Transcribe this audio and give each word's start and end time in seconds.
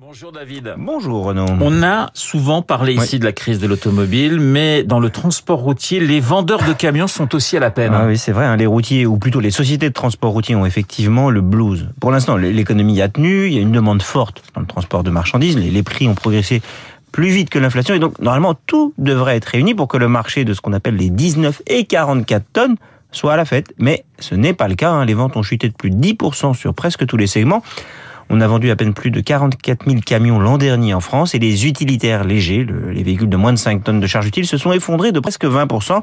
Bonjour 0.00 0.30
David. 0.30 0.74
Bonjour 0.78 1.24
Renaud. 1.24 1.46
On 1.60 1.82
a 1.82 2.10
souvent 2.14 2.62
parlé 2.62 2.94
ici 2.94 3.18
de 3.18 3.24
la 3.24 3.32
crise 3.32 3.58
de 3.58 3.66
l'automobile, 3.66 4.38
mais 4.38 4.84
dans 4.84 5.00
le 5.00 5.10
transport 5.10 5.58
routier, 5.58 5.98
les 5.98 6.20
vendeurs 6.20 6.62
de 6.62 6.72
camions 6.72 7.08
sont 7.08 7.34
aussi 7.34 7.56
à 7.56 7.60
la 7.60 7.72
peine. 7.72 7.92
Ah 7.92 8.06
oui, 8.06 8.16
c'est 8.16 8.30
vrai, 8.30 8.44
hein, 8.44 8.54
les 8.54 8.66
routiers, 8.66 9.06
ou 9.06 9.18
plutôt 9.18 9.40
les 9.40 9.50
sociétés 9.50 9.88
de 9.88 9.94
transport 9.94 10.30
routier 10.30 10.54
ont 10.54 10.64
effectivement 10.64 11.30
le 11.30 11.40
blues. 11.40 11.88
Pour 12.00 12.12
l'instant, 12.12 12.36
l'économie 12.36 13.02
a 13.02 13.08
tenu, 13.08 13.48
il 13.48 13.54
y 13.54 13.58
a 13.58 13.60
une 13.60 13.72
demande 13.72 14.00
forte 14.00 14.40
dans 14.54 14.60
le 14.60 14.68
transport 14.68 15.02
de 15.02 15.10
marchandises, 15.10 15.56
les, 15.56 15.68
les 15.68 15.82
prix 15.82 16.06
ont 16.06 16.14
progressé 16.14 16.62
plus 17.10 17.30
vite 17.30 17.50
que 17.50 17.58
l'inflation, 17.58 17.96
et 17.96 17.98
donc 17.98 18.20
normalement 18.20 18.54
tout 18.54 18.94
devrait 18.98 19.34
être 19.34 19.46
réuni 19.46 19.74
pour 19.74 19.88
que 19.88 19.96
le 19.96 20.06
marché 20.06 20.44
de 20.44 20.54
ce 20.54 20.60
qu'on 20.60 20.74
appelle 20.74 20.94
les 20.94 21.10
19 21.10 21.62
et 21.66 21.86
44 21.86 22.44
tonnes 22.52 22.76
soit 23.10 23.32
à 23.32 23.36
la 23.36 23.44
fête. 23.44 23.74
Mais 23.78 24.04
ce 24.20 24.36
n'est 24.36 24.54
pas 24.54 24.68
le 24.68 24.76
cas, 24.76 24.92
hein. 24.92 25.04
les 25.04 25.14
ventes 25.14 25.36
ont 25.36 25.42
chuté 25.42 25.68
de 25.68 25.74
plus 25.74 25.90
de 25.90 25.96
10% 25.96 26.54
sur 26.54 26.72
presque 26.72 27.04
tous 27.04 27.16
les 27.16 27.26
segments. 27.26 27.64
On 28.30 28.40
a 28.40 28.46
vendu 28.46 28.70
à 28.70 28.76
peine 28.76 28.92
plus 28.94 29.10
de 29.10 29.20
44 29.20 29.88
000 29.88 30.00
camions 30.04 30.38
l'an 30.38 30.58
dernier 30.58 30.92
en 30.94 31.00
France 31.00 31.34
et 31.34 31.38
les 31.38 31.66
utilitaires 31.66 32.24
légers, 32.24 32.64
le- 32.64 32.90
les 32.90 33.02
véhicules 33.02 33.28
de 33.28 33.36
moins 33.36 33.52
de 33.52 33.58
5 33.58 33.84
tonnes 33.84 34.00
de 34.00 34.06
charge 34.06 34.26
utile, 34.26 34.46
se 34.46 34.56
sont 34.58 34.72
effondrés 34.72 35.12
de 35.12 35.20
presque 35.20 35.44
20%. 35.44 36.02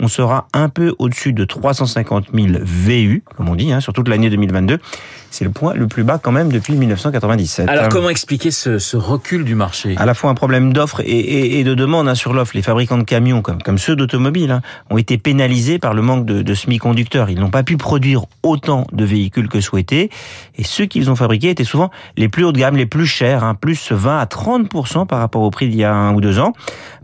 On 0.00 0.08
sera 0.08 0.48
un 0.54 0.68
peu 0.68 0.94
au-dessus 0.98 1.32
de 1.32 1.44
350 1.44 2.28
000 2.32 2.46
VU, 2.62 3.22
comme 3.36 3.48
on 3.48 3.54
dit, 3.54 3.72
hein, 3.72 3.80
sur 3.80 3.92
toute 3.92 4.08
l'année 4.08 4.30
2022. 4.30 4.78
C'est 5.30 5.44
le 5.44 5.50
point 5.50 5.74
le 5.74 5.86
plus 5.86 6.02
bas 6.04 6.18
quand 6.22 6.32
même 6.32 6.50
depuis 6.50 6.74
1997. 6.74 7.68
Alors 7.68 7.84
hein. 7.84 7.88
comment 7.90 8.08
expliquer 8.08 8.50
ce, 8.50 8.78
ce 8.78 8.96
recul 8.96 9.44
du 9.44 9.54
marché? 9.54 9.94
À 9.98 10.06
la 10.06 10.14
fois 10.14 10.30
un 10.30 10.34
problème 10.34 10.72
d'offre 10.72 11.00
et, 11.00 11.04
et- 11.04 11.60
et 11.60 11.64
de 11.64 11.74
demande 11.74 12.08
hein, 12.08 12.14
sur 12.14 12.32
l'offre. 12.32 12.52
Les 12.54 12.62
fabricants 12.62 12.96
de 12.98 13.02
camions, 13.02 13.42
comme, 13.42 13.60
comme 13.62 13.76
ceux 13.78 13.96
d'automobiles, 13.96 14.50
hein, 14.50 14.62
ont 14.90 14.96
été 14.98 15.18
pénalisés 15.18 15.78
par 15.78 15.92
le 15.94 16.02
manque 16.02 16.24
de, 16.26 16.42
de 16.42 16.54
semi-conducteurs. 16.54 17.28
Ils 17.28 17.38
n'ont 17.40 17.50
pas 17.50 17.62
pu 17.62 17.76
produire 17.76 18.22
autant 18.42 18.86
de 18.92 19.04
véhicules 19.04 19.48
que 19.48 19.60
souhaité. 19.60 20.10
Et 20.56 20.64
ceux 20.64 20.86
qu'ils 20.86 21.10
ont 21.10 21.16
fabriqués 21.16 21.50
étaient 21.50 21.64
souvent 21.64 21.90
les 22.16 22.28
plus 22.28 22.44
haut 22.44 22.52
de 22.52 22.58
gamme, 22.58 22.76
les 22.76 22.86
plus 22.86 23.06
chers, 23.06 23.44
hein, 23.44 23.54
plus 23.54 23.92
20 23.92 24.18
à 24.18 24.24
30% 24.24 25.06
par 25.06 25.18
rapport 25.18 25.42
au 25.42 25.50
prix 25.50 25.68
d'il 25.68 25.78
y 25.78 25.84
a 25.84 25.92
un 25.94 26.14
ou 26.14 26.20
deux 26.20 26.38
ans. 26.38 26.52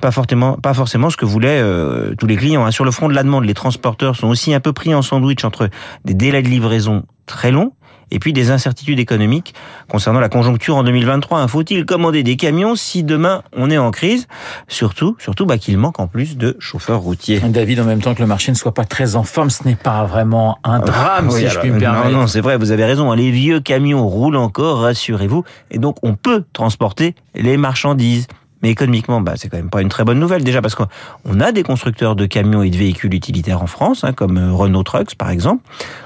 Pas 0.00 0.10
forcément, 0.10 0.54
pas 0.54 0.74
forcément 0.74 1.10
ce 1.10 1.16
que 1.16 1.24
voulaient 1.26 1.60
euh, 1.60 2.14
tous 2.18 2.26
les 2.26 2.36
clients. 2.36 2.64
hein. 2.64 2.70
Sur 2.70 2.84
le 2.84 2.90
front 2.90 3.08
de 3.08 3.14
la 3.14 3.22
demande, 3.22 3.44
les 3.44 3.54
transporteurs 3.54 4.16
sont 4.16 4.28
aussi 4.28 4.54
un 4.54 4.60
peu 4.60 4.72
pris 4.72 4.94
en 4.94 5.02
sandwich 5.02 5.44
entre 5.44 5.68
des 6.04 6.14
délais 6.14 6.42
de 6.42 6.48
livraison 6.48 7.04
très 7.26 7.50
longs 7.50 7.72
et 8.14 8.18
puis 8.18 8.34
des 8.34 8.50
incertitudes 8.50 8.98
économiques 8.98 9.54
concernant 9.88 10.20
la 10.20 10.28
conjoncture 10.28 10.76
en 10.76 10.84
2023. 10.84 11.40
hein. 11.40 11.48
Faut-il 11.48 11.86
commander 11.86 12.22
des 12.22 12.36
camions 12.36 12.76
si 12.76 13.02
demain 13.04 13.42
on 13.56 13.70
est 13.70 13.78
en 13.78 13.90
crise? 13.90 14.28
Surtout, 14.68 15.16
surtout 15.18 15.46
bah, 15.46 15.56
qu'il 15.56 15.78
manque 15.78 15.98
en 15.98 16.06
plus 16.08 16.36
de 16.36 16.54
chauffeurs 16.58 17.00
routiers. 17.00 17.40
David, 17.40 17.80
en 17.80 17.84
même 17.84 18.02
temps 18.02 18.14
que 18.14 18.20
le 18.20 18.26
marché 18.26 18.52
ne 18.52 18.56
soit 18.56 18.74
pas 18.74 18.84
très 18.84 19.16
en 19.16 19.22
forme, 19.22 19.48
ce 19.48 19.64
n'est 19.64 19.76
pas 19.76 20.04
vraiment 20.04 20.58
un 20.62 20.80
drame, 20.80 21.28
Oui, 21.30 21.40
si 21.40 21.48
je 21.48 21.58
puis 21.58 21.70
me 21.70 21.74
non, 21.76 21.80
permettre. 21.80 22.10
Non, 22.10 22.26
c'est 22.26 22.42
vrai, 22.42 22.58
vous 22.58 22.70
avez 22.70 22.84
raison. 22.84 23.10
hein. 23.12 23.16
Les 23.16 23.30
vieux 23.30 23.60
camions 23.60 24.06
roulent 24.06 24.36
encore, 24.36 24.80
rassurez-vous. 24.80 25.44
Et 25.70 25.78
donc, 25.78 25.96
on 26.02 26.14
peut 26.14 26.44
transporter 26.52 27.14
les 27.34 27.56
marchandises. 27.56 28.26
Mais 28.62 28.70
économiquement, 28.70 29.20
bah, 29.20 29.34
c'est 29.36 29.48
quand 29.48 29.56
même 29.56 29.70
pas 29.70 29.82
une 29.82 29.88
très 29.88 30.04
bonne 30.04 30.18
nouvelle. 30.18 30.44
Déjà 30.44 30.62
parce 30.62 30.74
qu'on 30.74 31.40
a 31.40 31.52
des 31.52 31.62
constructeurs 31.62 32.16
de 32.16 32.26
camions 32.26 32.62
et 32.62 32.70
de 32.70 32.76
véhicules 32.76 33.12
utilitaires 33.14 33.62
en 33.62 33.66
France, 33.66 34.04
hein, 34.04 34.12
comme 34.12 34.38
euh, 34.38 34.52
Renault 34.52 34.82
Trucks 34.82 35.14
par 35.16 35.30
exemple. 35.30 35.62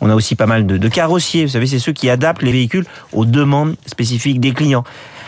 On 0.00 0.10
a 0.10 0.14
aussi 0.14 0.34
pas 0.34 0.46
mal 0.46 0.66
de, 0.66 0.88
carrossiers. 0.88 1.44
Vous 1.44 1.52
savez, 1.52 1.66
c'est 1.66 1.78
ceux 1.78 1.92
qui 1.92 2.08
adaptent 2.08 2.42
les 2.42 2.52
véhicules 2.52 2.86
aux 3.12 3.24
demandes 3.24 3.76
spécifiques 3.86 4.40
des 4.40 4.52
clients. 4.52 4.84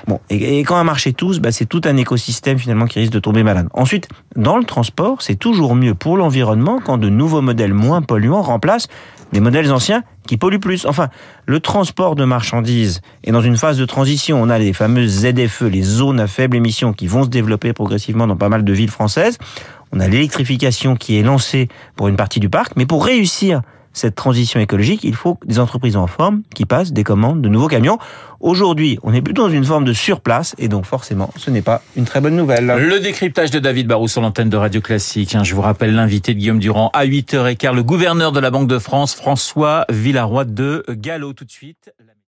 Bon, 0.06 0.18
et, 0.30 0.58
et 0.58 0.64
quand 0.64 0.76
un 0.76 0.84
marché 0.84 1.12
tousse, 1.12 1.41
bah, 1.41 1.52
c'est 1.52 1.66
tout 1.66 1.82
un 1.84 1.96
écosystème 1.96 2.58
finalement 2.58 2.86
qui 2.86 3.00
risque 3.00 3.12
de 3.12 3.18
tomber 3.18 3.42
malade. 3.42 3.68
Ensuite, 3.74 4.08
dans 4.36 4.56
le 4.56 4.64
transport, 4.64 5.20
c'est 5.20 5.36
toujours 5.36 5.74
mieux 5.74 5.94
pour 5.94 6.16
l'environnement 6.16 6.80
quand 6.82 6.96
de 6.96 7.10
nouveaux 7.10 7.42
modèles 7.42 7.74
moins 7.74 8.00
polluants 8.00 8.42
remplacent 8.42 8.88
des 9.32 9.41
modèles 9.41 9.72
anciens 9.72 10.02
qui 10.30 10.36
polluent 10.36 10.60
plus. 10.60 10.86
Enfin, 10.86 11.08
le 11.46 11.58
transport 11.58 12.14
de 12.14 12.24
marchandises 12.24 13.00
est 13.24 13.32
dans 13.32 13.40
une 13.40 13.56
phase 13.56 13.76
de 13.76 13.84
transition. 13.84 14.40
On 14.40 14.48
a 14.48 14.60
les 14.60 14.72
fameuses 14.72 15.26
ZFE, 15.26 15.62
les 15.62 15.82
zones 15.82 16.20
à 16.20 16.28
faible 16.28 16.56
émission, 16.56 16.92
qui 16.92 17.08
vont 17.08 17.24
se 17.24 17.28
développer 17.28 17.72
progressivement 17.72 18.28
dans 18.28 18.36
pas 18.36 18.48
mal 18.48 18.64
de 18.64 18.72
villes 18.72 18.92
françaises. 18.92 19.38
On 19.90 19.98
a 19.98 20.06
l'électrification 20.06 20.94
qui 20.94 21.18
est 21.18 21.24
lancée 21.24 21.66
pour 21.96 22.06
une 22.06 22.14
partie 22.14 22.38
du 22.38 22.48
parc, 22.48 22.74
mais 22.76 22.86
pour 22.86 23.04
réussir 23.04 23.62
cette 23.92 24.14
transition 24.14 24.60
écologique, 24.60 25.04
il 25.04 25.14
faut 25.14 25.38
des 25.44 25.58
entreprises 25.58 25.96
en 25.96 26.06
forme 26.06 26.42
qui 26.54 26.64
passent 26.64 26.92
des 26.92 27.04
commandes 27.04 27.42
de 27.42 27.48
nouveaux 27.48 27.68
camions. 27.68 27.98
Aujourd'hui, 28.40 28.98
on 29.02 29.12
est 29.12 29.20
plutôt 29.20 29.42
dans 29.48 29.52
une 29.52 29.64
forme 29.64 29.84
de 29.84 29.92
surplace 29.92 30.54
et 30.58 30.68
donc 30.68 30.86
forcément, 30.86 31.30
ce 31.36 31.50
n'est 31.50 31.60
pas 31.62 31.82
une 31.96 32.04
très 32.04 32.20
bonne 32.20 32.36
nouvelle. 32.36 32.66
Le 32.66 33.00
décryptage 33.00 33.50
de 33.50 33.58
David 33.58 33.86
Barrou 33.86 34.08
sur 34.08 34.22
l'antenne 34.22 34.48
de 34.48 34.56
Radio 34.56 34.80
Classique. 34.80 35.34
Hein, 35.34 35.44
Je 35.44 35.54
vous 35.54 35.60
rappelle 35.60 35.94
l'invité 35.94 36.34
de 36.34 36.38
Guillaume 36.38 36.58
Durand 36.58 36.90
à 36.94 37.04
8h15, 37.04 37.74
le 37.74 37.82
gouverneur 37.82 38.32
de 38.32 38.40
la 38.40 38.50
Banque 38.50 38.68
de 38.68 38.78
France, 38.78 39.14
François 39.14 39.84
Villaroy 39.90 40.44
de 40.44 40.84
Gallo. 40.88 41.32
Tout 41.32 41.44
de 41.44 41.50
suite. 41.50 41.92